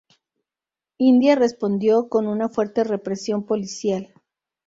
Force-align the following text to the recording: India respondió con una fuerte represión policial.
India 0.97 1.35
respondió 1.35 2.09
con 2.09 2.25
una 2.25 2.49
fuerte 2.49 2.83
represión 2.83 3.45
policial. 3.45 4.15